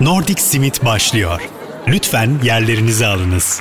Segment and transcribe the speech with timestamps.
[0.00, 1.48] Nordic Simit başlıyor.
[1.88, 3.60] Lütfen yerlerinizi alınız.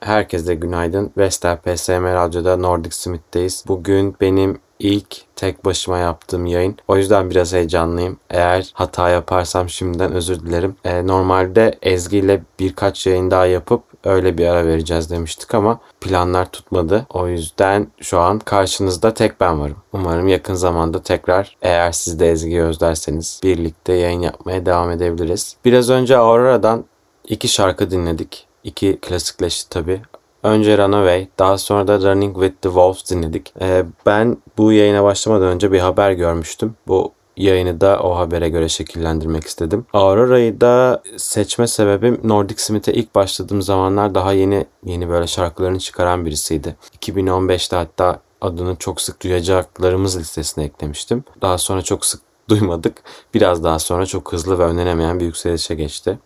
[0.00, 1.12] Herkese günaydın.
[1.16, 3.64] Vestel PSM Radyo'da Nordic Smith'teyiz.
[3.68, 6.76] Bugün benim ilk tek başıma yaptığım yayın.
[6.88, 8.16] O yüzden biraz heyecanlıyım.
[8.30, 10.76] Eğer hata yaparsam şimdiden özür dilerim.
[10.84, 16.50] E, normalde Ezgi ile birkaç yayın daha yapıp öyle bir ara vereceğiz demiştik ama planlar
[16.50, 17.06] tutmadı.
[17.10, 19.76] O yüzden şu an karşınızda tek ben varım.
[19.92, 25.56] Umarım yakın zamanda tekrar eğer siz de Ezgi'yi özlerseniz birlikte yayın yapmaya devam edebiliriz.
[25.64, 26.84] Biraz önce Aurora'dan
[27.24, 28.46] iki şarkı dinledik.
[28.64, 30.00] İki klasikleşti tabi.
[30.42, 33.52] Önce Runaway, daha sonra da Running with the Wolves dinledik.
[33.60, 36.74] Ee, ben bu yayına başlamadan önce bir haber görmüştüm.
[36.88, 39.86] Bu yayını da o habere göre şekillendirmek istedim.
[39.92, 46.26] Aurora'yı da seçme sebebim Nordic Smith'e ilk başladığım zamanlar daha yeni yeni böyle şarkılarını çıkaran
[46.26, 46.76] birisiydi.
[47.00, 51.24] 2015'te hatta adını çok sık duyacaklarımız listesine eklemiştim.
[51.42, 53.02] Daha sonra çok sık duymadık.
[53.34, 56.18] Biraz daha sonra çok hızlı ve önlenemeyen bir yükselişe geçti.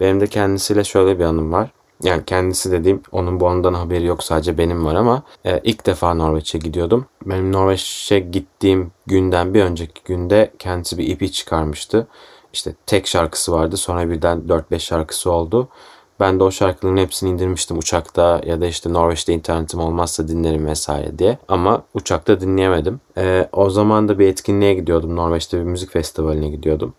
[0.00, 1.70] Benim de kendisiyle şöyle bir anım var.
[2.02, 6.14] Yani kendisi dediğim onun bu andan haberi yok sadece benim var ama e, ilk defa
[6.14, 7.06] Norveç'e gidiyordum.
[7.26, 12.06] Benim Norveç'e gittiğim günden bir önceki günde kendisi bir EP çıkarmıştı.
[12.52, 15.68] İşte tek şarkısı vardı sonra birden 4-5 şarkısı oldu.
[16.20, 21.18] Ben de o şarkıların hepsini indirmiştim uçakta ya da işte Norveç'te internetim olmazsa dinlerim vesaire
[21.18, 21.38] diye.
[21.48, 23.00] Ama uçakta dinleyemedim.
[23.18, 25.16] Ee, o zaman da bir etkinliğe gidiyordum.
[25.16, 26.94] Norveç'te bir müzik festivaline gidiyordum.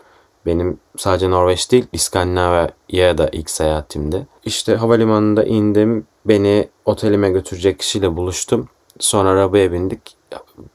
[0.48, 4.28] Benim sadece Norveç değil İskandinavya'ya da ilk seyahatimdi.
[4.46, 6.08] İşte havalimanında indim.
[6.26, 8.70] Beni otelime götürecek kişiyle buluştum.
[9.00, 10.18] Sonra arabaya bindik.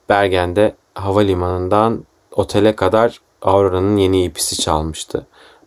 [0.08, 5.26] Bergen'de havalimanından otele kadar Aurora'nın yeni ipisi çalmıştı.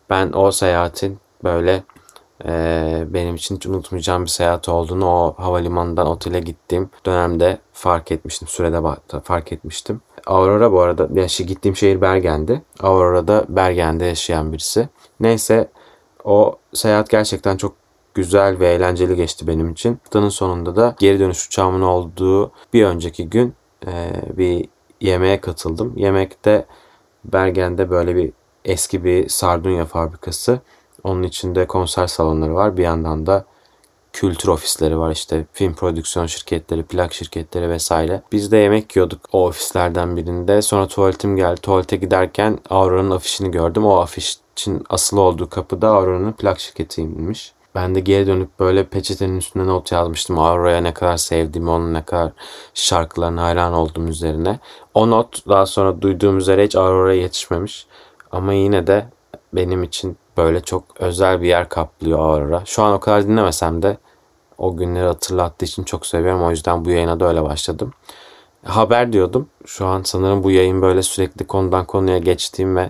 [0.09, 1.83] Ben o seyahatin böyle
[2.45, 8.47] e, benim için hiç unutmayacağım bir seyahat olduğunu o havalimanından otele gittiğim dönemde fark etmiştim.
[8.47, 8.81] Sürede
[9.23, 10.01] fark etmiştim.
[10.25, 12.61] Aurora bu arada yani şey, gittiğim şehir Bergen'di.
[12.79, 14.89] Aurora da Bergen'de yaşayan birisi.
[15.19, 15.69] Neyse
[16.23, 17.75] o seyahat gerçekten çok
[18.13, 19.99] güzel ve eğlenceli geçti benim için.
[20.03, 23.53] Haftanın sonunda da geri dönüş uçağımın olduğu bir önceki gün
[23.87, 24.69] e, bir
[25.01, 25.93] yemeğe katıldım.
[25.95, 26.65] Yemekte
[27.25, 28.31] Bergen'de böyle bir
[28.65, 30.59] eski bir sardunya fabrikası.
[31.03, 32.77] Onun içinde konser salonları var.
[32.77, 33.45] Bir yandan da
[34.15, 38.21] kültür ofisleri var işte film prodüksiyon şirketleri, plak şirketleri vesaire.
[38.31, 40.61] Biz de yemek yiyorduk o ofislerden birinde.
[40.61, 41.61] Sonra tuvaletim geldi.
[41.61, 43.85] Tuvalete giderken Aurora'nın afişini gördüm.
[43.85, 47.53] O afişin asılı olduğu kapıda Aurora'nın plak şirketiymiş.
[47.75, 50.39] Ben de geri dönüp böyle peçetenin üstüne not yazmıştım.
[50.39, 52.31] Aurora'ya ne kadar sevdiğimi, onun ne kadar
[52.73, 54.59] şarkılarına hayran olduğum üzerine.
[54.93, 57.87] O not daha sonra duyduğum üzere hiç Aurora'ya yetişmemiş.
[58.31, 59.05] Ama yine de
[59.53, 62.61] benim için böyle çok özel bir yer kaplıyor Aurora.
[62.65, 63.97] Şu an o kadar dinlemesem de
[64.57, 66.43] o günleri hatırlattığı için çok seviyorum.
[66.43, 67.93] O yüzden bu yayına da öyle başladım.
[68.63, 69.49] Haber diyordum.
[69.65, 72.89] Şu an sanırım bu yayın böyle sürekli konudan konuya geçtiğim ve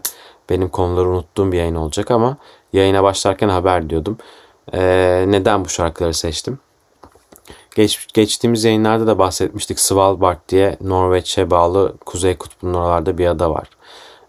[0.50, 2.38] benim konuları unuttuğum bir yayın olacak ama
[2.74, 4.18] yayına başlarken haber diyordum.
[4.74, 6.60] Ee, neden bu şarkıları seçtim?
[7.76, 9.80] Geç, geçtiğimiz yayınlarda da bahsetmiştik.
[9.80, 13.70] Svalbard diye Norveç'e bağlı Kuzey Kutbu'nun oralarda bir ada var.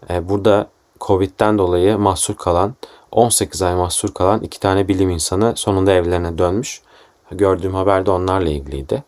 [0.09, 0.69] Ee, burada
[1.01, 2.75] Covid'den dolayı mahsur kalan
[3.11, 6.81] 18 ay mahsur kalan iki tane bilim insanı sonunda evlerine dönmüş.
[7.31, 9.03] Gördüğüm haber de onlarla ilgiliydi.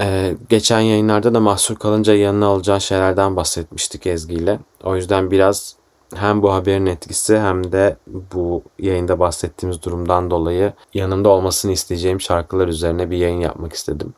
[0.00, 4.58] Ee, geçen yayınlarda da mahsur kalınca yanına alacağı şeylerden bahsetmiştik Ezgi ile.
[4.84, 5.76] O yüzden biraz
[6.14, 7.96] hem bu haberin etkisi hem de
[8.34, 14.14] bu yayında bahsettiğimiz durumdan dolayı yanımda olmasını isteyeceğim şarkılar üzerine bir yayın yapmak istedim.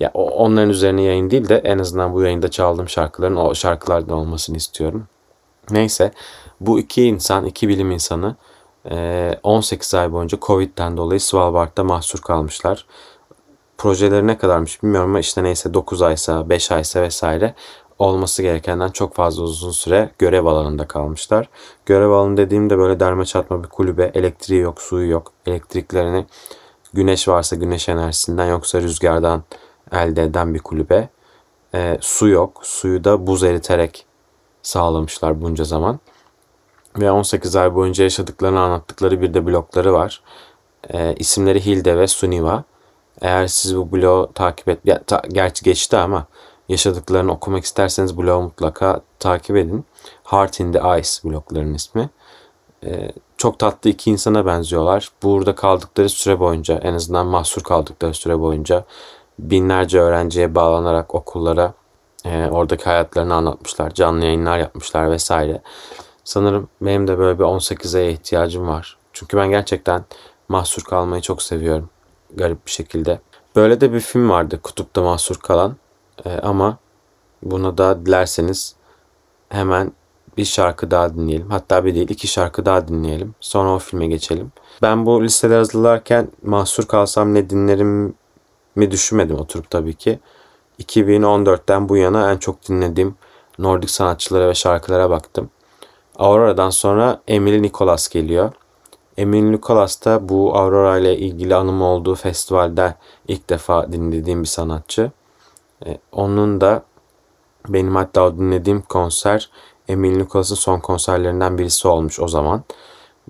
[0.00, 4.56] Ya onların üzerine yayın değil de en azından bu yayında çaldığım şarkıların o şarkılardan olmasını
[4.56, 5.06] istiyorum.
[5.70, 6.12] Neyse
[6.60, 8.36] bu iki insan, iki bilim insanı
[9.42, 12.86] 18 ay boyunca Covid'den dolayı Svalbard'da mahsur kalmışlar.
[13.78, 17.54] Projeleri ne kadarmış bilmiyorum ama işte neyse 9 aysa 5 aysa vesaire
[17.98, 21.48] olması gerekenden çok fazla uzun süre görev alanında kalmışlar.
[21.86, 25.32] Görev alanı dediğimde böyle derme çatma bir kulübe, elektriği yok, suyu yok.
[25.46, 26.26] Elektriklerini
[26.92, 29.42] güneş varsa güneş enerjisinden yoksa rüzgardan
[29.92, 31.08] elde eden bir kulübe.
[31.74, 32.60] E, su yok.
[32.62, 34.06] Suyu da buz eriterek
[34.62, 36.00] sağlamışlar bunca zaman
[36.98, 40.22] ve 18 ay boyunca yaşadıklarını anlattıkları bir de blokları var.
[40.90, 42.64] E, isimleri Hilde ve Suniva.
[43.20, 46.26] Eğer siz bu bloğu takip et, ya, ta, gerçi geçti ama
[46.68, 49.84] yaşadıklarını okumak isterseniz bloğu mutlaka takip edin.
[50.24, 52.10] Heart in the Ice blokların ismi.
[52.84, 55.08] E, çok tatlı iki insana benziyorlar.
[55.22, 58.84] Burada kaldıkları süre boyunca en azından mahsur kaldıkları süre boyunca
[59.38, 61.72] binlerce öğrenciye bağlanarak okullara
[62.24, 63.94] e, oradaki hayatlarını anlatmışlar.
[63.94, 65.62] Canlı yayınlar yapmışlar vesaire.
[66.24, 68.96] Sanırım benim de böyle bir 18 aya ihtiyacım var.
[69.12, 70.04] Çünkü ben gerçekten
[70.48, 71.90] mahsur kalmayı çok seviyorum.
[72.34, 73.20] Garip bir şekilde.
[73.56, 75.76] Böyle de bir film vardı kutupta mahsur kalan.
[76.24, 76.78] Ee, ama
[77.42, 78.74] bunu da dilerseniz
[79.48, 79.92] hemen
[80.36, 81.50] bir şarkı daha dinleyelim.
[81.50, 83.34] Hatta bir değil iki şarkı daha dinleyelim.
[83.40, 84.52] Sonra o filme geçelim.
[84.82, 88.14] Ben bu listeleri hazırlarken mahsur kalsam ne dinlerim
[88.76, 90.18] mi düşünmedim oturup tabii ki.
[90.82, 93.14] 2014'ten bu yana en çok dinlediğim
[93.58, 95.50] Nordik sanatçılara ve şarkılara baktım.
[96.18, 98.52] Aurora'dan sonra Emily Nicholas geliyor.
[99.16, 102.94] Emily Nicholas da bu Aurora ile ilgili anım olduğu festivalde
[103.28, 105.10] ilk defa dinlediğim bir sanatçı.
[105.86, 106.82] E, onun da
[107.68, 109.50] benim hatta o dinlediğim konser
[109.88, 112.62] Emily Nicholas'ın son konserlerinden birisi olmuş o zaman.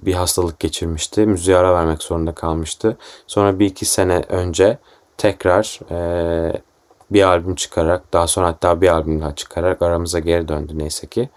[0.02, 1.26] Bir hastalık geçirmişti.
[1.26, 2.96] Müziğe ara vermek zorunda kalmıştı.
[3.26, 4.78] Sonra bir iki sene önce
[5.18, 6.62] tekrar e,
[7.10, 11.28] bir albüm çıkarak daha sonra hatta bir albüm daha çıkarak aramıza geri döndü neyse ki.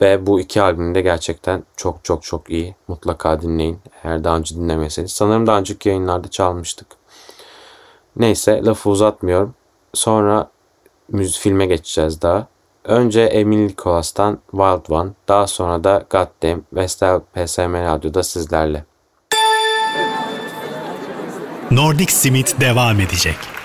[0.00, 2.74] Ve bu iki albüm de gerçekten çok çok çok iyi.
[2.88, 5.12] Mutlaka dinleyin eğer daha önce dinlemeseniz.
[5.12, 6.86] Sanırım daha önceki yayınlarda çalmıştık.
[8.16, 9.54] Neyse lafı uzatmıyorum.
[9.94, 10.50] Sonra
[11.08, 12.46] müzik filme geçeceğiz daha.
[12.84, 18.84] Önce Emil Nicholas'tan Wild One, daha sonra da Goddamn Vestel PSM Radyo'da sizlerle.
[21.70, 23.59] Nordic Simit devam edecek.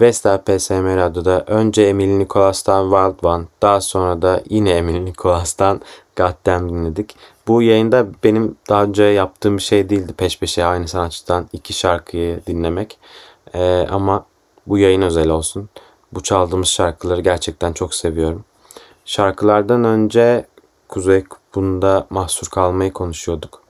[0.00, 5.80] Vestel PSM Radyo'da önce Emil Nikolas'tan Wild One, daha sonra da yine Emil Nikolas'tan
[6.16, 7.16] Goddamn dinledik.
[7.48, 12.40] Bu yayında benim daha önce yaptığım bir şey değildi peş peşe aynı sanatçıdan iki şarkıyı
[12.46, 12.98] dinlemek.
[13.54, 14.26] Ee, ama
[14.66, 15.68] bu yayın özel olsun.
[16.12, 18.44] Bu çaldığımız şarkıları gerçekten çok seviyorum.
[19.04, 20.46] Şarkılardan önce
[20.88, 23.62] Kuzey Kutbu'nda mahsur kalmayı konuşuyorduk.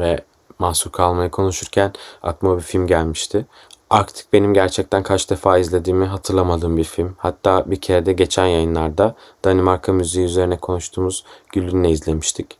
[0.00, 0.24] Ve
[0.58, 3.46] mahsur kalmayı konuşurken aklıma bir film gelmişti.
[3.94, 7.14] Arctic benim gerçekten kaç defa izlediğimi hatırlamadığım bir film.
[7.18, 9.14] Hatta bir kere de geçen yayınlarda
[9.44, 12.58] Danimarka müziği üzerine konuştuğumuz Gülün'le izlemiştik.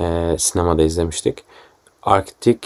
[0.00, 1.44] Ee, sinemada izlemiştik.
[2.02, 2.58] Arctic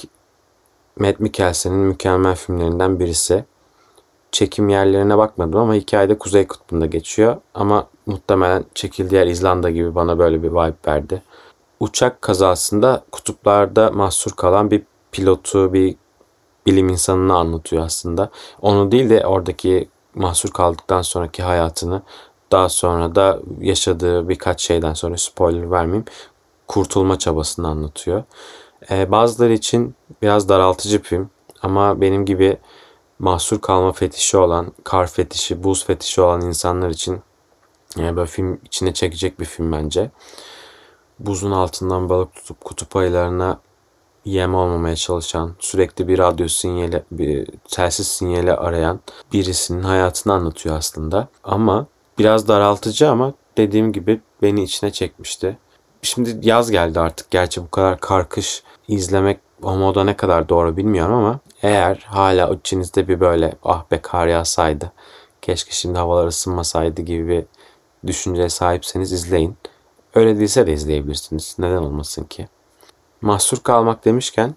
[0.99, 3.45] Matt Mikkelsen'in mükemmel filmlerinden birisi.
[4.33, 7.37] Çekim yerlerine bakmadım ama hikayede Kuzey Kutbu'nda geçiyor.
[7.55, 11.23] Ama muhtemelen çekildiği yer İzlanda gibi bana böyle bir vibe verdi.
[11.81, 15.97] Uçak kazasında kutuplarda mahsur kalan bir pilotu, bir
[16.67, 18.31] bilim insanını anlatıyor aslında.
[18.63, 22.03] Onu değil de oradaki mahsur kaldıktan sonraki hayatını
[22.53, 26.05] daha sonra da yaşadığı birkaç şeyden sonra spoiler vermeyeyim
[26.69, 28.25] kurtulma çabasını anlatıyor.
[28.91, 31.31] Ee, bazıları için biraz daraltıcı bir film
[31.63, 32.59] ama benim gibi
[33.19, 37.21] mahsur kalma fetişi olan, kar fetişi, buz fetişi olan insanlar için
[37.97, 40.11] yani böyle film içine çekecek bir film bence.
[41.19, 43.61] Buzun altından balık tutup kutup ayılarına
[44.25, 49.01] yem olmamaya çalışan, sürekli bir radyo sinyali, bir telsiz sinyali arayan
[49.33, 51.29] birisinin hayatını anlatıyor aslında.
[51.45, 51.87] Ama
[52.19, 55.59] biraz daraltıcı ama dediğim gibi beni içine çekmişti.
[56.03, 57.31] Şimdi yaz geldi artık.
[57.31, 63.09] Gerçi bu kadar karkış izlemek o moda ne kadar doğru bilmiyorum ama eğer hala içinizde
[63.09, 64.93] bir böyle ah be kar yağsaydı,
[65.43, 67.45] keşke şimdi havalar ısınmasaydı gibi bir
[68.07, 69.57] düşünceye sahipseniz izleyin.
[70.15, 71.57] Öyle değilse de izleyebilirsiniz.
[71.59, 72.49] Neden olmasın ki?
[73.25, 74.55] Mahsur kalmak demişken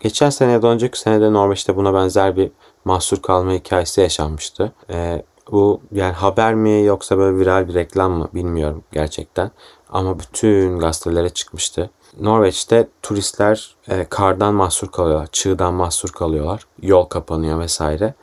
[0.00, 2.50] geçen sene ya da önceki senede Norveç'te buna benzer bir
[2.84, 4.72] mahsur kalma hikayesi yaşanmıştı.
[4.90, 9.50] Ee, bu yani haber mi yoksa böyle viral bir reklam mı bilmiyorum gerçekten.
[9.88, 11.90] Ama bütün gazetelere çıkmıştı.
[12.20, 16.66] Norveç'te turistler e, kardan mahsur kalıyorlar, çığdan mahsur kalıyorlar.
[16.82, 18.14] Yol kapanıyor vesaire.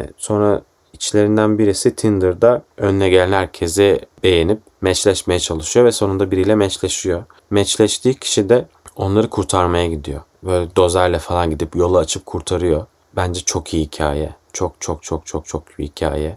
[0.00, 7.22] E, sonra içlerinden birisi Tinder'da önüne gelen herkesi beğenip meçleşmeye çalışıyor ve sonunda biriyle meçleşiyor.
[7.50, 10.20] Meçleştiği kişi de onları kurtarmaya gidiyor.
[10.42, 12.86] Böyle dozerle falan gidip yolu açıp kurtarıyor.
[13.16, 14.34] Bence çok iyi hikaye.
[14.52, 16.36] Çok çok çok çok çok bir hikaye.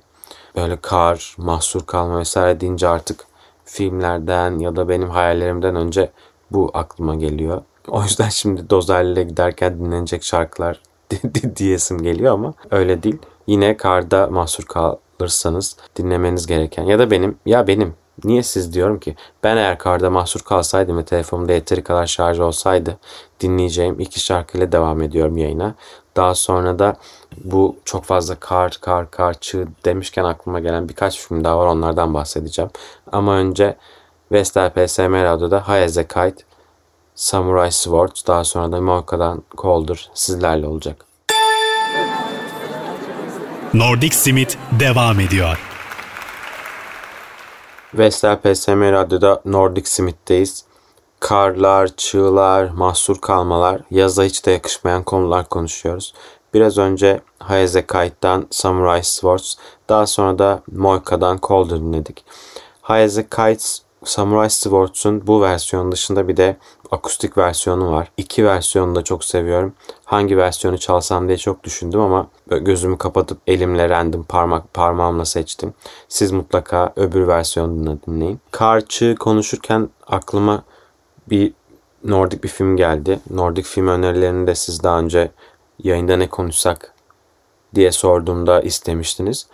[0.55, 3.27] Böyle kar, mahsur kalma vesaire deyince artık
[3.65, 6.11] filmlerden ya da benim hayallerimden önce
[6.51, 7.61] bu aklıma geliyor.
[7.87, 10.81] O yüzden şimdi dozerle giderken dinlenecek şarkılar
[11.55, 13.17] diyesim geliyor ama öyle değil.
[13.47, 17.93] Yine karda mahsur kalırsanız dinlemeniz gereken ya da benim ya benim
[18.23, 22.97] Niye siz diyorum ki ben eğer karda mahsur kalsaydım ve telefonumda yeteri kadar şarj olsaydı
[23.39, 25.75] dinleyeceğim iki şarkıyla devam ediyorum yayına.
[26.15, 26.95] Daha sonra da
[27.43, 32.13] bu çok fazla kar, kar, kar, çığ demişken aklıma gelen birkaç film daha var onlardan
[32.13, 32.71] bahsedeceğim.
[33.11, 33.77] Ama önce
[34.31, 36.43] Vestel PSM Radyo'da High as Kite,
[37.15, 41.05] Samurai Swords daha sonra da Moika'dan Colder sizlerle olacak.
[43.73, 45.76] Nordic Simit devam ediyor.
[47.93, 50.65] Vestel PSM Radyo'da Nordic Smith'teyiz.
[51.19, 56.13] Karlar, çığlar, mahsur kalmalar, yaza hiç de yakışmayan konular konuşuyoruz.
[56.53, 59.55] Biraz önce Hayeze Kite'dan Samurai Swords,
[59.89, 62.25] daha sonra da Moika'dan Colder dinledik.
[62.81, 66.57] Hayeze Kites Samurai Swords'un bu versiyon dışında bir de
[66.91, 68.11] akustik versiyonu var.
[68.17, 69.73] İki versiyonu da çok seviyorum.
[70.05, 75.73] Hangi versiyonu çalsam diye çok düşündüm ama gözümü kapatıp elimle random parmak parmağımla seçtim.
[76.09, 78.39] Siz mutlaka öbür versiyonunu dinleyin.
[78.51, 80.63] Karçı konuşurken aklıma
[81.29, 81.53] bir
[82.03, 83.19] Nordik bir film geldi.
[83.29, 85.31] Nordik film önerilerini de siz daha önce
[85.83, 86.93] yayında ne konuşsak
[87.75, 89.47] diye sorduğumda istemiştiniz.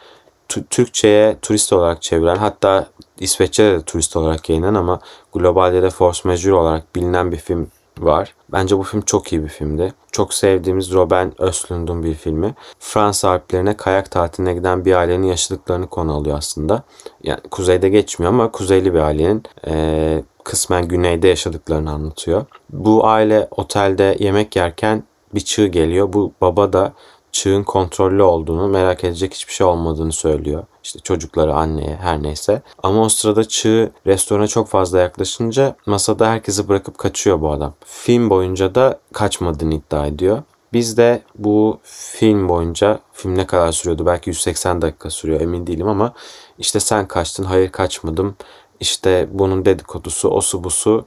[0.47, 2.87] Türkçe'ye turist olarak çeviren hatta
[3.19, 4.99] İsveççe'de de turist olarak yayınlanan ama
[5.33, 7.67] globalde de force majeure olarak bilinen bir film
[7.99, 8.33] var.
[8.51, 9.93] Bence bu film çok iyi bir filmdi.
[10.11, 12.55] Çok sevdiğimiz Robin Östlund'un bir filmi.
[12.79, 16.83] Fransa Alplerine kayak tatiline giden bir ailenin yaşadıklarını konu alıyor aslında.
[17.23, 22.45] Yani kuzeyde geçmiyor ama kuzeyli bir ailenin e, kısmen güneyde yaşadıklarını anlatıyor.
[22.69, 25.03] Bu aile otelde yemek yerken
[25.35, 26.13] bir çığ geliyor.
[26.13, 26.93] Bu baba da
[27.33, 30.63] çığın kontrollü olduğunu, merak edecek hiçbir şey olmadığını söylüyor.
[30.83, 32.61] İşte çocukları, anneye, her neyse.
[32.83, 37.73] Ama o sırada çığ restorana çok fazla yaklaşınca masada herkesi bırakıp kaçıyor bu adam.
[37.85, 40.43] Film boyunca da kaçmadığını iddia ediyor.
[40.73, 44.05] Biz de bu film boyunca film ne kadar sürüyordu?
[44.05, 46.13] Belki 180 dakika sürüyor emin değilim ama
[46.57, 48.35] işte sen kaçtın, hayır kaçmadım.
[48.79, 51.05] İşte bunun dedikodusu, osu busu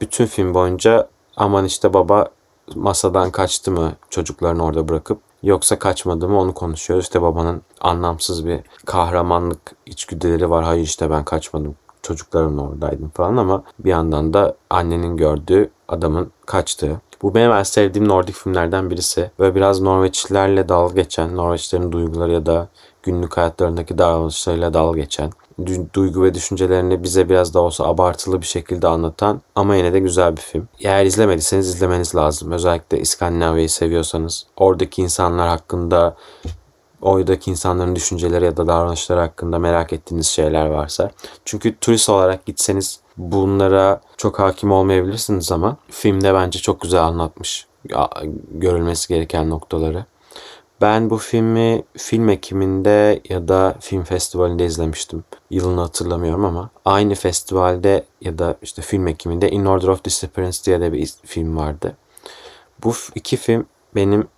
[0.00, 2.28] bütün film boyunca aman işte baba
[2.74, 7.04] masadan kaçtı mı çocuklarını orada bırakıp yoksa kaçmadı mı onu konuşuyoruz.
[7.04, 10.64] İşte babanın anlamsız bir kahramanlık içgüdüleri var.
[10.64, 17.00] Hayır işte ben kaçmadım çocuklarımla oradaydım falan ama bir yandan da annenin gördüğü adamın kaçtığı.
[17.22, 19.30] Bu benim en sevdiğim Nordik filmlerden birisi.
[19.38, 22.68] Böyle biraz Norveçlilerle dalga geçen, Norveçlerin duyguları ya da
[23.02, 25.30] günlük hayatlarındaki davranışlarıyla dalga geçen
[25.94, 30.36] duygu ve düşüncelerini bize biraz da olsa abartılı bir şekilde anlatan ama yine de güzel
[30.36, 30.68] bir film.
[30.80, 32.52] Eğer izlemediyseniz izlemeniz lazım.
[32.52, 34.46] Özellikle İskandinavya'yı seviyorsanız.
[34.56, 36.16] Oradaki insanlar hakkında
[37.02, 41.10] oradaki insanların düşünceleri ya da davranışları hakkında merak ettiğiniz şeyler varsa.
[41.44, 47.66] Çünkü turist olarak gitseniz bunlara çok hakim olmayabilirsiniz ama filmde bence çok güzel anlatmış
[48.50, 50.04] görülmesi gereken noktaları.
[50.80, 55.24] Ben bu filmi film ekiminde ya da film festivalinde izlemiştim.
[55.50, 60.80] Yılını hatırlamıyorum ama aynı festivalde ya da işte film ekiminde In Order of Disappearance diye
[60.80, 61.96] de bir film vardı.
[62.84, 64.28] Bu iki film benim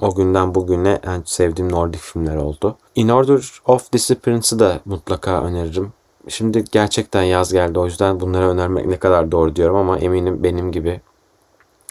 [0.00, 2.76] o günden bugüne en sevdiğim Nordik filmler oldu.
[2.94, 5.92] In Order of Disappearance'ı da mutlaka öneririm.
[6.28, 10.72] Şimdi gerçekten yaz geldi o yüzden bunları önermek ne kadar doğru diyorum ama eminim benim
[10.72, 11.00] gibi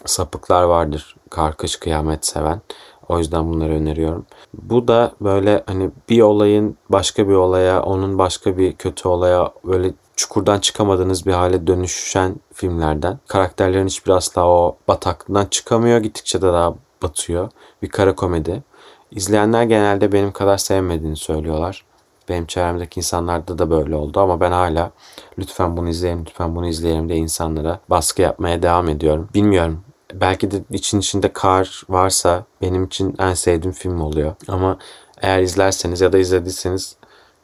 [0.06, 1.16] sapıklar vardır.
[1.30, 2.62] Kar, kış, kıyamet seven.
[3.10, 4.26] O yüzden bunları öneriyorum.
[4.54, 9.94] Bu da böyle hani bir olayın başka bir olaya, onun başka bir kötü olaya böyle
[10.16, 13.20] çukurdan çıkamadığınız bir hale dönüşen filmlerden.
[13.28, 15.98] Karakterlerin hiçbir asla o bataklıktan çıkamıyor.
[15.98, 17.50] Gittikçe de daha batıyor.
[17.82, 18.64] Bir kara komedi.
[19.12, 21.86] İzleyenler genelde benim kadar sevmediğini söylüyorlar.
[22.30, 24.92] Benim çevremdeki insanlarda da böyle oldu ama ben hala
[25.38, 29.30] lütfen bunu izleyelim, lütfen bunu izleyelim diye insanlara baskı yapmaya devam ediyorum.
[29.34, 34.36] Bilmiyorum belki de için içinde kar varsa benim için en sevdiğim film oluyor.
[34.48, 34.78] Ama
[35.22, 36.96] eğer izlerseniz ya da izlediyseniz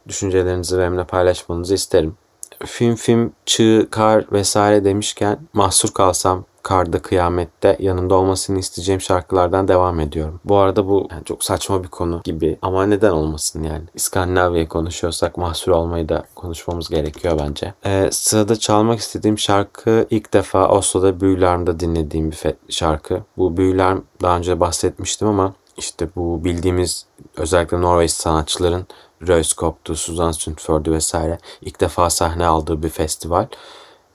[0.07, 2.17] düşüncelerinizi benimle paylaşmanızı isterim.
[2.65, 9.99] Film film çığ, kar vesaire demişken mahsur kalsam Karda Kıyamet'te yanında olmasını isteyeceğim şarkılardan devam
[9.99, 10.39] ediyorum.
[10.45, 13.83] Bu arada bu yani çok saçma bir konu gibi ama neden olmasın yani.
[13.93, 17.73] İskandinavya'yı konuşuyorsak mahsur olmayı da konuşmamız gerekiyor bence.
[17.85, 22.37] Ee, sırada çalmak istediğim şarkı ilk defa Oslo'da Büyülarm'da dinlediğim bir
[22.69, 23.21] şarkı.
[23.37, 27.05] Bu Büyülarm daha önce bahsetmiştim ama işte bu bildiğimiz
[27.37, 28.87] özellikle Norveç sanatçıların
[29.21, 33.47] Röskop'tu, Suzan Sundför'dü vesaire ilk defa sahne aldığı bir festival.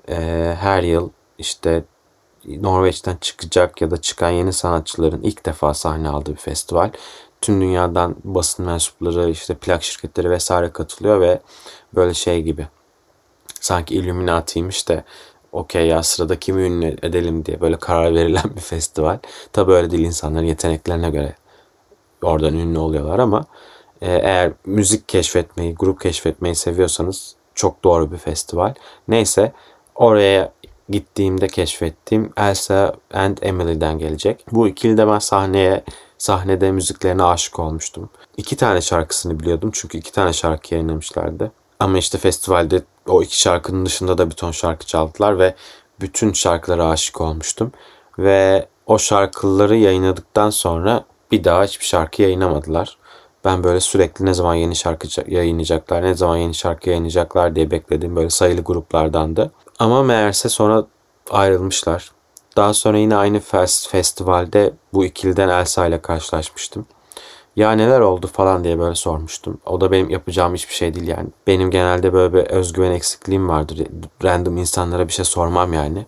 [0.08, 1.84] Ee, her yıl işte
[2.46, 6.90] Norveç'ten çıkacak ya da çıkan yeni sanatçıların ilk defa sahne aldığı bir festival.
[7.40, 11.40] Tüm dünyadan basın mensupları, işte plak şirketleri vesaire katılıyor ve
[11.94, 12.66] böyle şey gibi.
[13.60, 15.04] Sanki Illuminati'ymiş de
[15.52, 19.18] okey ya sırada kimi ünlü edelim diye böyle karar verilen bir festival.
[19.52, 21.34] Tabi öyle değil insanların yeteneklerine göre
[22.22, 23.44] oradan ünlü oluyorlar ama
[24.00, 28.74] eğer müzik keşfetmeyi, grup keşfetmeyi seviyorsanız çok doğru bir festival.
[29.08, 29.52] Neyse
[29.94, 30.52] oraya
[30.88, 34.44] gittiğimde keşfettiğim Elsa and Emily'den gelecek.
[34.52, 35.84] Bu ikili de ben sahneye
[36.18, 38.10] sahnede müziklerine aşık olmuştum.
[38.36, 41.52] İki tane şarkısını biliyordum çünkü iki tane şarkı yayınlamışlardı.
[41.80, 45.54] Ama işte festivalde o iki şarkının dışında da bir ton şarkı çaldılar ve
[46.00, 47.72] bütün şarkılara aşık olmuştum.
[48.18, 52.98] Ve o şarkıları yayınladıktan sonra bir daha hiçbir şarkı yayınlamadılar.
[53.44, 58.16] Ben böyle sürekli ne zaman yeni şarkı yayınlayacaklar, ne zaman yeni şarkı yayınlayacaklar diye bekledim.
[58.16, 59.52] Böyle sayılı gruplardandı.
[59.78, 60.86] Ama meğerse sonra
[61.30, 62.10] ayrılmışlar.
[62.56, 66.86] Daha sonra yine aynı fest, festivalde bu ikiliden Elsa ile karşılaşmıştım.
[67.56, 69.60] ya neler oldu falan diye böyle sormuştum.
[69.66, 71.28] O da benim yapacağım hiçbir şey değil yani.
[71.46, 73.78] Benim genelde böyle bir özgüven eksikliğim vardır.
[74.24, 76.06] Random insanlara bir şey sormam yani.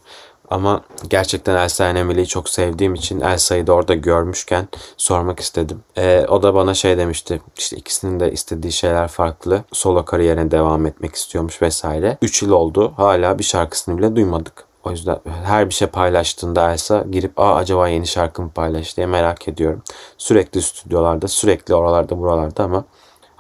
[0.53, 5.81] Ama gerçekten Elsa and Emily'yi çok sevdiğim için Elsa'yı da orada görmüşken sormak istedim.
[5.97, 7.41] Ee, o da bana şey demişti.
[7.59, 9.65] İşte ikisinin de istediği şeyler farklı.
[9.73, 12.19] Solo kariyerine devam etmek istiyormuş vesaire.
[12.23, 12.93] 3 yıl oldu.
[12.97, 14.65] Hala bir şarkısını bile duymadık.
[14.85, 19.07] O yüzden her bir şey paylaştığında Elsa girip aa acaba yeni şarkı mı paylaş diye
[19.07, 19.83] merak ediyorum.
[20.19, 22.85] Sürekli stüdyolarda, sürekli oralarda buralarda ama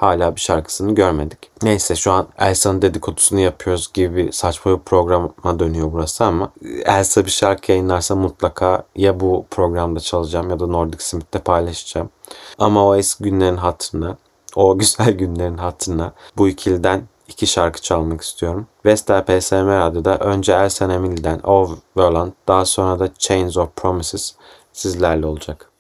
[0.03, 1.39] hala bir şarkısını görmedik.
[1.63, 6.53] Neyse şu an Elsa'nın dedikodusunu yapıyoruz gibi saçma bir programa dönüyor burası ama
[6.85, 12.11] Elsa bir şarkı yayınlarsa mutlaka ya bu programda çalacağım ya da Nordic Smith'te paylaşacağım.
[12.59, 14.17] Ama o eski günlerin hatırına,
[14.55, 18.67] o güzel günlerin hatırına bu ikiliden iki şarkı çalmak istiyorum.
[18.85, 24.35] Vestel PSM Radyo'da önce Elsa Emily'den Overland daha sonra da Chains of Promises
[24.73, 25.73] sizlerle olacak.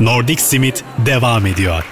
[0.00, 1.86] Nordic Simit devam ediyor.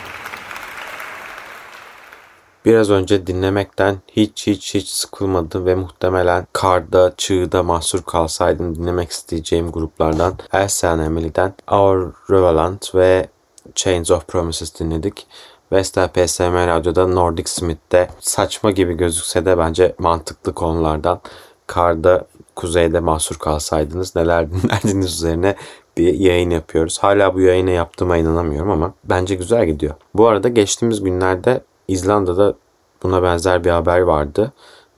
[2.64, 9.72] Biraz önce dinlemekten hiç hiç hiç sıkılmadım ve muhtemelen karda, çığda mahsur kalsaydım dinlemek isteyeceğim
[9.72, 13.28] gruplardan Elsa Emily'den Our Revelant ve
[13.74, 15.26] Chains of Promises dinledik.
[15.72, 21.20] Vestel PSM Radyo'da Nordic Smith'te saçma gibi gözükse de bence mantıklı konulardan
[21.66, 25.56] karda kuzeyde mahsur kalsaydınız neler dinlerdiniz üzerine
[25.96, 26.98] bir yayın yapıyoruz.
[26.98, 29.94] Hala bu yayını yaptığıma inanamıyorum ama bence güzel gidiyor.
[30.14, 32.54] Bu arada geçtiğimiz günlerde İzlanda'da
[33.02, 34.52] buna benzer bir haber vardı.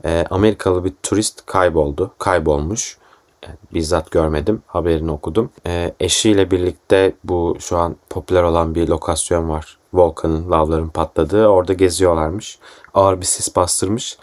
[0.04, 2.14] Ee, Amerikalı bir turist kayboldu.
[2.18, 2.98] Kaybolmuş.
[3.46, 4.62] Yani bizzat görmedim.
[4.66, 5.50] Haberini okudum.
[5.66, 9.78] Ee, eşiyle birlikte bu şu an popüler olan bir lokasyon var.
[9.94, 11.46] Volkanın, lavların patladığı.
[11.46, 12.58] Orada geziyorlarmış.
[12.94, 14.18] Ağır bir sis bastırmış.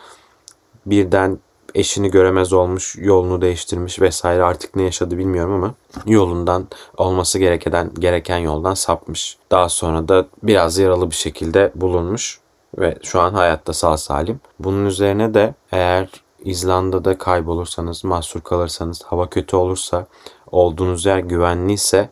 [0.85, 1.39] Birden
[1.75, 5.73] eşini göremez olmuş, yolunu değiştirmiş vesaire artık ne yaşadı bilmiyorum ama
[6.05, 9.37] yolundan olması gereken gereken yoldan sapmış.
[9.51, 12.39] Daha sonra da biraz yaralı bir şekilde bulunmuş
[12.77, 14.39] ve şu an hayatta sağ salim.
[14.59, 20.05] Bunun üzerine de eğer İzlanda'da kaybolursanız, mahsur kalırsanız, hava kötü olursa,
[20.51, 22.09] olduğunuz yer güvenliyse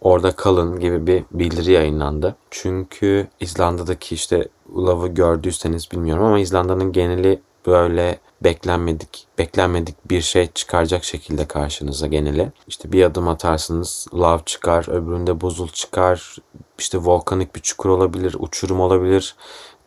[0.00, 2.36] orada kalın gibi bir bildiri yayınlandı.
[2.50, 11.04] Çünkü İzlanda'daki işte Ulav'ı gördüyseniz bilmiyorum ama İzlanda'nın geneli böyle beklenmedik beklenmedik bir şey çıkaracak
[11.04, 12.52] şekilde karşınıza geneli.
[12.66, 16.36] İşte bir adım atarsınız lav çıkar, öbüründe buzul çıkar,
[16.78, 19.36] işte volkanik bir çukur olabilir, uçurum olabilir.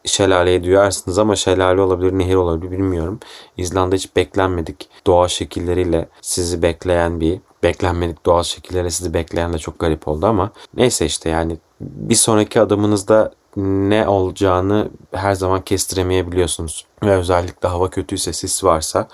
[0.06, 3.20] Şelaleye duyarsınız ama şelale olabilir, nehir olabilir bilmiyorum.
[3.58, 9.80] İzlanda hiç beklenmedik doğa şekilleriyle sizi bekleyen bir beklenmedik doğal şekillere sizi bekleyen de çok
[9.80, 16.86] garip oldu ama neyse işte yani bir sonraki adımınızda ne olacağını her zaman kestiremeyebiliyorsunuz.
[17.04, 19.08] Ve özellikle hava kötüyse sis varsa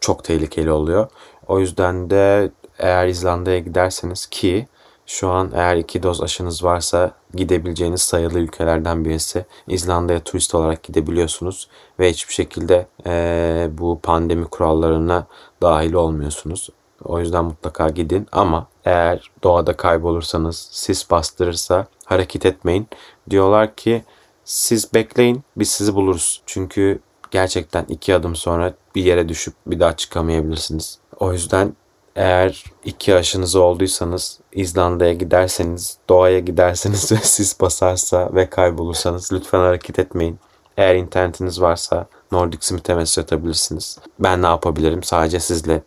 [0.00, 1.08] çok tehlikeli oluyor.
[1.46, 4.66] O yüzden de eğer İzlanda'ya giderseniz ki
[5.06, 9.44] şu an eğer iki doz aşınız varsa gidebileceğiniz sayılı ülkelerden birisi.
[9.68, 11.68] İzlanda'ya turist olarak gidebiliyorsunuz
[12.00, 15.26] ve hiçbir şekilde e, bu pandemi kurallarına
[15.62, 16.70] dahil olmuyorsunuz.
[17.06, 22.88] O yüzden mutlaka gidin ama eğer doğada kaybolursanız, sis bastırırsa hareket etmeyin.
[23.30, 24.04] Diyorlar ki
[24.44, 26.42] siz bekleyin biz sizi buluruz.
[26.46, 26.98] Çünkü
[27.30, 30.98] gerçekten iki adım sonra bir yere düşüp bir daha çıkamayabilirsiniz.
[31.20, 31.72] O yüzden
[32.16, 39.98] eğer iki aşınız olduysanız İzlanda'ya giderseniz, doğaya giderseniz ve sis basarsa ve kaybolursanız lütfen hareket
[39.98, 40.38] etmeyin.
[40.76, 43.98] Eğer internetiniz varsa Nordic Smith'e mesaj atabilirsiniz.
[44.18, 45.02] Ben ne yapabilirim?
[45.02, 45.82] Sadece sizle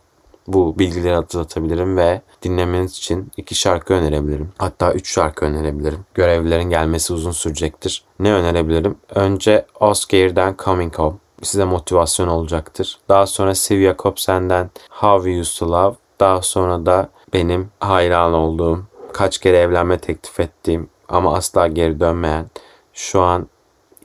[0.53, 4.51] bu bilgileri hatırlatabilirim ve dinlemeniz için iki şarkı önerebilirim.
[4.57, 5.99] Hatta üç şarkı önerebilirim.
[6.13, 8.03] Görevlilerin gelmesi uzun sürecektir.
[8.19, 8.95] Ne önerebilirim?
[9.15, 11.17] Önce Oscar'den Coming Home.
[11.41, 12.97] Size motivasyon olacaktır.
[13.09, 15.95] Daha sonra Sylvia Kopsen'den How We Used to Love.
[16.19, 18.83] Daha sonra da benim hayran olduğum,
[19.13, 22.45] kaç kere evlenme teklif ettiğim ama asla geri dönmeyen,
[22.93, 23.47] şu an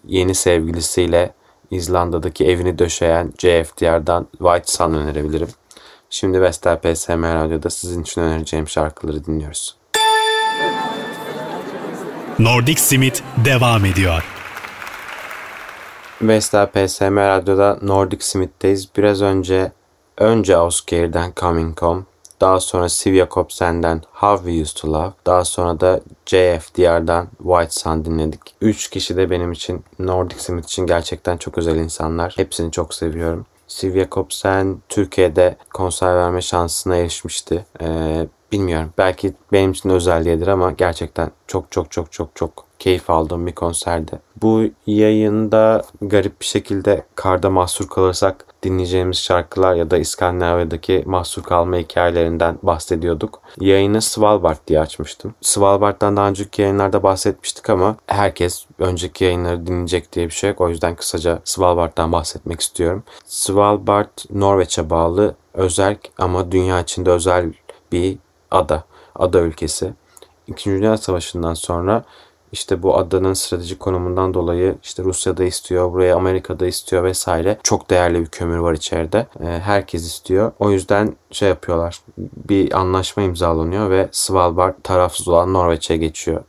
[0.06, 1.34] yeni sevgilisiyle
[1.70, 5.48] İzlanda'daki evini döşeyen JFDR'dan White Sun önerebilirim.
[6.10, 9.76] Şimdi Vestel PSM Radyo'da sizin için önereceğim şarkıları dinliyoruz.
[12.38, 14.24] Nordic Simit devam ediyor.
[16.22, 18.88] Vestel PSM Radyo'da Nordic Smith'teyiz.
[18.96, 19.72] Biraz önce
[20.18, 22.02] önce Oscar'den Coming Home,
[22.40, 28.04] daha sonra Sivya Kopsen'den How We Used to Love, daha sonra da JFDR'dan White Sun
[28.04, 28.40] dinledik.
[28.60, 32.32] Üç kişi de benim için Nordic Smith için gerçekten çok özel insanlar.
[32.36, 33.46] Hepsini çok seviyorum.
[33.68, 37.66] Sylvia Kopsen Türkiye'de konser verme şansına erişmişti.
[37.80, 38.92] Ee, bilmiyorum.
[38.98, 43.52] Belki benim için özel değildir ama gerçekten çok çok çok çok çok keyif aldığım bir
[43.52, 44.18] konserdi.
[44.44, 51.76] Bu yayında garip bir şekilde karda mahsur kalırsak dinleyeceğimiz şarkılar ya da İskandinavya'daki mahsur kalma
[51.76, 53.40] hikayelerinden bahsediyorduk.
[53.60, 55.34] Yayını Svalbard diye açmıştım.
[55.40, 60.60] Svalbard'dan daha önceki yayınlarda bahsetmiştik ama herkes önceki yayınları dinleyecek diye bir şey yok.
[60.60, 63.02] O yüzden kısaca Svalbard'dan bahsetmek istiyorum.
[63.24, 67.52] Svalbard Norveç'e bağlı özel ama dünya içinde özel
[67.92, 68.18] bir
[68.50, 68.84] ada.
[69.14, 69.92] Ada ülkesi.
[70.46, 72.04] İkinci Dünya Savaşı'ndan sonra
[72.54, 77.58] işte bu adanın stratejik konumundan dolayı işte Rusya'da istiyor, buraya Amerika'da istiyor vesaire.
[77.62, 79.26] Çok değerli bir kömür var içeride.
[79.40, 80.52] Ee, herkes istiyor.
[80.58, 82.00] O yüzden şey yapıyorlar.
[82.48, 86.44] Bir anlaşma imzalanıyor ve Svalbard tarafsız olan Norveç'e geçiyor.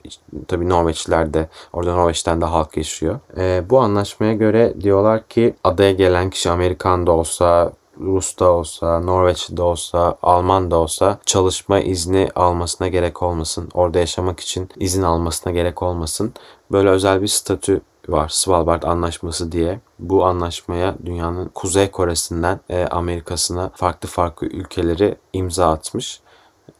[0.47, 3.19] Tabii Norveçliler de orada Norveç'ten de halk yaşıyor.
[3.37, 8.99] Ee, bu anlaşmaya göre diyorlar ki adaya gelen kişi Amerikan da olsa Rus da olsa,
[8.99, 13.69] Norveçli de olsa, Alman da olsa çalışma izni almasına gerek olmasın.
[13.73, 16.33] Orada yaşamak için izin almasına gerek olmasın.
[16.71, 19.79] Böyle özel bir statü var Svalbard Anlaşması diye.
[19.99, 26.21] Bu anlaşmaya dünyanın Kuzey Kore'sinden e, Amerika'sına farklı farklı ülkeleri imza atmış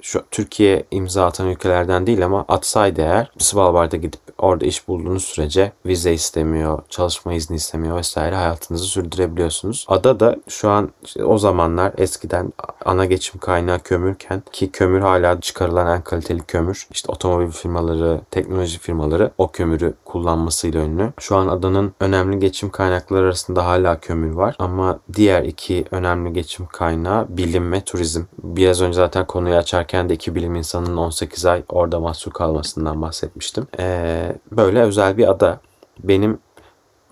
[0.02, 5.72] şu Türkiye imza atan ülkelerden değil ama atsaydı eğer Svalbard'a gidip orada iş bulduğunuz sürece
[5.86, 9.86] vize istemiyor, çalışma izni istemiyor vesaire hayatınızı sürdürebiliyorsunuz.
[9.88, 10.92] Ada da şu an
[11.26, 12.54] o zamanlar eskiden
[12.86, 16.88] ana geçim kaynağı kömürken ki kömür hala çıkarılan en kaliteli kömür.
[16.92, 21.14] İşte otomobil firmaları, teknoloji firmaları o kömürü kullanmasıyla ünlü.
[21.20, 26.66] Şu an adanın önemli geçim kaynakları arasında hala kömür var ama diğer iki önemli geçim
[26.66, 28.24] kaynağı bilim ve turizm.
[28.44, 33.68] Biraz önce zaten konuyu açarken de iki bilim insanının 18 ay orada mahsur kalmasından bahsetmiştim.
[33.80, 35.60] Ee, böyle özel bir ada.
[36.04, 36.40] Benim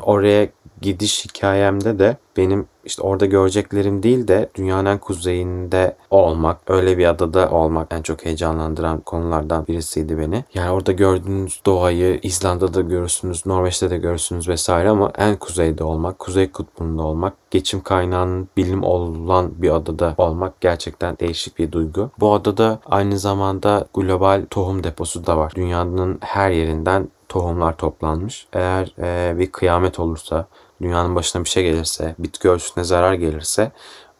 [0.01, 0.47] oraya
[0.81, 7.49] gidiş hikayemde de benim işte orada göreceklerim değil de dünyanın kuzeyinde olmak, öyle bir adada
[7.49, 10.43] olmak en çok heyecanlandıran konulardan birisiydi beni.
[10.53, 16.51] Yani orada gördüğünüz doğayı İzlanda'da görürsünüz, Norveç'te de görürsünüz vesaire ama en kuzeyde olmak, kuzey
[16.51, 22.09] kutbunda olmak, geçim kaynağının bilim olan bir adada olmak gerçekten değişik bir duygu.
[22.19, 25.51] Bu adada aynı zamanda global tohum deposu da var.
[25.55, 28.47] Dünyanın her yerinden tohumlar toplanmış.
[28.53, 30.45] Eğer e, bir kıyamet olursa,
[30.83, 33.71] dünyanın başına bir şey gelirse, bitki örtüsüne zarar gelirse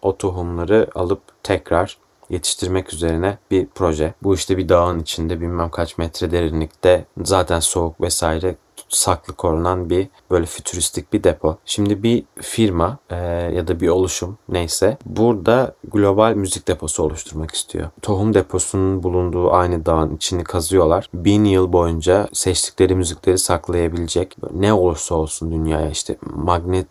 [0.01, 1.97] o tohumları alıp tekrar
[2.29, 4.13] yetiştirmek üzerine bir proje.
[4.23, 8.55] Bu işte bir dağın içinde bilmem kaç metre derinlikte zaten soğuk vesaire
[8.95, 11.57] saklı korunan bir böyle fütüristik bir depo.
[11.65, 13.15] Şimdi bir firma e,
[13.55, 17.89] ya da bir oluşum neyse burada global müzik deposu oluşturmak istiyor.
[18.01, 21.09] Tohum deposunun bulunduğu aynı dağın içini kazıyorlar.
[21.13, 26.87] Bin yıl boyunca seçtikleri müzikleri saklayabilecek ne olursa olsun dünyaya işte magnet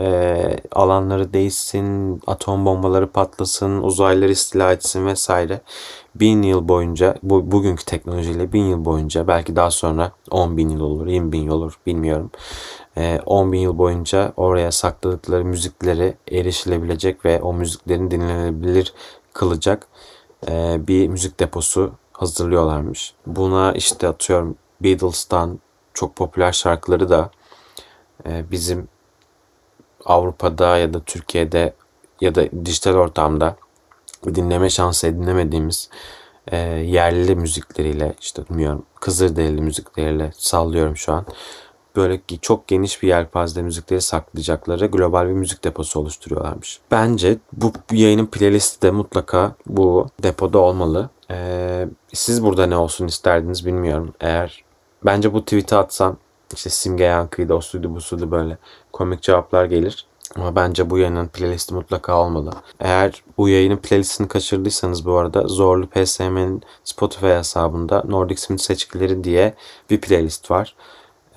[0.00, 5.60] e, alanları değişsin, atom bombaları patlasın, uzaylılar istila etsin vesaire.
[6.14, 10.80] Bin yıl boyunca, bu, bugünkü teknolojiyle bin yıl boyunca belki daha sonra 10 bin yıl
[10.80, 12.30] olur, 20 bin yıl olur bilmiyorum.
[12.96, 18.94] E, 10 bin yıl boyunca oraya sakladıkları müzikleri erişilebilecek ve o müziklerin dinlenebilir
[19.32, 19.86] kılacak
[20.48, 23.14] e, bir müzik deposu hazırlıyorlarmış.
[23.26, 25.58] Buna işte atıyorum Beatles'tan
[25.94, 27.30] çok popüler şarkıları da
[28.26, 28.88] e, bizim
[30.04, 31.74] Avrupa'da ya da Türkiye'de
[32.20, 33.56] ya da dijital ortamda
[34.34, 35.90] dinleme şansı edinemediğimiz
[36.46, 41.26] e, yerli müzikleriyle işte bilmiyorum Kızılderili müzikleriyle sallıyorum şu an.
[41.96, 46.80] Böyle çok geniş bir yelpazede müzikleri saklayacakları global bir müzik deposu oluşturuyorlarmış.
[46.90, 51.10] Bence bu yayının playlisti de mutlaka bu depoda olmalı.
[51.30, 54.14] Ee, siz burada ne olsun isterdiniz bilmiyorum.
[54.20, 54.64] Eğer
[55.04, 56.16] bence bu tweet'i atsam
[56.54, 58.58] işte simge yankıydı, o suydu, bu suydu böyle
[58.92, 60.06] komik cevaplar gelir.
[60.36, 62.50] Ama bence bu yayının playlisti mutlaka olmalı.
[62.80, 69.54] Eğer bu yayının playlistini kaçırdıysanız bu arada Zorlu PSM'nin Spotify hesabında Nordic Smith seçkileri diye
[69.90, 70.74] bir playlist var.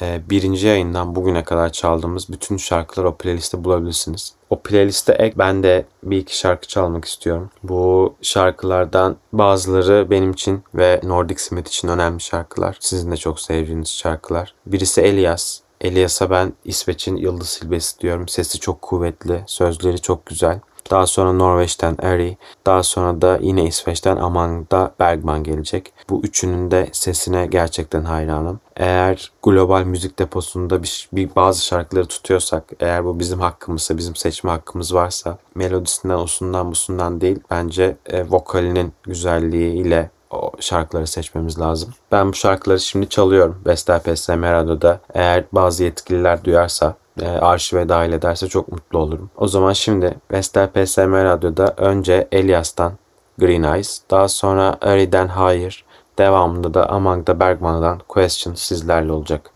[0.01, 4.33] Ee, birinci yayından bugüne kadar çaldığımız bütün şarkıları o playlistte bulabilirsiniz.
[4.49, 7.49] O playliste ek ben de bir iki şarkı çalmak istiyorum.
[7.63, 12.77] Bu şarkılardan bazıları benim için ve Nordic Smith için önemli şarkılar.
[12.79, 14.53] Sizin de çok sevdiğiniz şarkılar.
[14.65, 15.59] Birisi Elias.
[15.81, 18.27] Elias'a ben İsveç'in Yıldız Silbesi diyorum.
[18.27, 20.59] Sesi çok kuvvetli, sözleri çok güzel.
[20.91, 25.93] Daha sonra Norveç'ten Eri, daha sonra da yine İsveç'ten Amanda Bergman gelecek.
[26.09, 28.59] Bu üçünün de sesine gerçekten hayranım.
[28.75, 34.51] Eğer global müzik deposunda bir, bir bazı şarkıları tutuyorsak, eğer bu bizim hakkımızsa, bizim seçme
[34.51, 41.93] hakkımız varsa, melodisinden, osundan, busundan değil, bence e, vokalinin güzelliğiyle o şarkıları seçmemiz lazım.
[42.11, 43.61] Ben bu şarkıları şimdi çalıyorum.
[43.65, 44.99] Vestel PSM Radyo'da.
[45.13, 49.29] Eğer bazı yetkililer duyarsa e, arşive dahil ederse çok mutlu olurum.
[49.37, 52.93] O zaman şimdi Vestel PSM Radyo'da önce Elias'tan
[53.37, 55.83] Green Eyes, daha sonra Ari'den Higher,
[56.17, 59.51] devamında da Amanda Bergman'dan Question sizlerle olacak.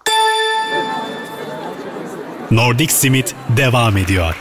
[2.52, 4.36] Nordic Simit devam ediyor.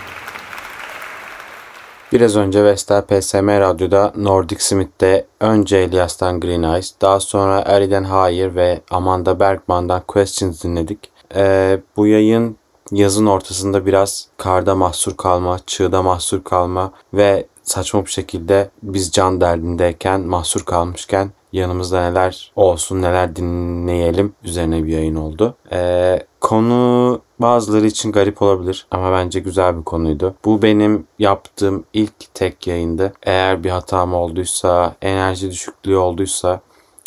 [2.13, 8.55] Biraz önce Vestel PSM Radyo'da Nordic Smith'te önce Elias'tan Green Eyes, daha sonra Eriden Hayır
[8.55, 10.99] ve Amanda Bergman'dan Questions dinledik.
[11.35, 12.57] Ee, bu yayın
[12.93, 19.41] yazın ortasında biraz karda mahsur kalma, çığda mahsur kalma ve saçma bir şekilde biz can
[19.41, 25.55] derdindeyken, mahsur kalmışken yanımızda neler olsun, neler dinleyelim üzerine bir yayın oldu.
[25.73, 30.35] Ee, konu bazıları için garip olabilir ama bence güzel bir konuydu.
[30.45, 33.13] Bu benim yaptığım ilk tek yayındı.
[33.23, 36.61] Eğer bir hatam olduysa, enerji düşüklüğü olduysa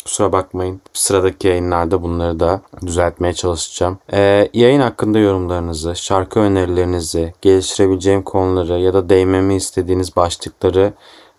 [0.04, 0.80] Kusura bakmayın.
[0.92, 3.98] Sıradaki yayınlarda bunları da düzeltmeye çalışacağım.
[4.12, 10.92] Ee, yayın hakkında yorumlarınızı, şarkı önerilerinizi, geliştirebileceğim konuları ya da değmemi istediğiniz başlıkları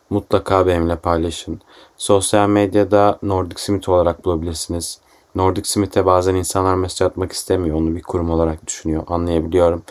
[0.09, 1.61] mutlaka benimle paylaşın.
[1.97, 4.99] Sosyal medyada Nordic Smith olarak bulabilirsiniz.
[5.35, 7.77] Nordic Smith'e bazen insanlar mesaj atmak istemiyor.
[7.77, 9.03] Onu bir kurum olarak düşünüyor.
[9.07, 9.83] Anlayabiliyorum.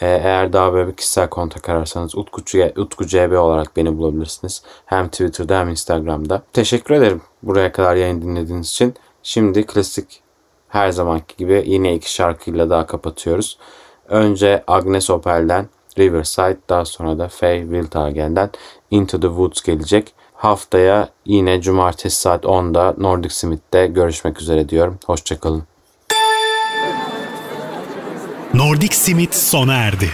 [0.00, 2.42] Ee, eğer daha böyle bir kişisel kontak ararsanız Utku,
[2.76, 4.62] Utku CB olarak beni bulabilirsiniz.
[4.86, 6.42] Hem Twitter'da hem Instagram'da.
[6.52, 8.94] Teşekkür ederim buraya kadar yayın dinlediğiniz için.
[9.22, 10.22] Şimdi klasik
[10.68, 13.58] her zamanki gibi yine iki şarkıyla daha kapatıyoruz.
[14.08, 18.50] Önce Agnes Opel'den Riverside daha sonra da Faye Wildhagen'den
[18.90, 20.12] Into the Woods gelecek.
[20.34, 24.98] Haftaya yine cumartesi saat 10'da Nordic Smith'te görüşmek üzere diyorum.
[25.06, 25.62] Hoşçakalın.
[28.54, 30.10] Nordic Simit sona erdi.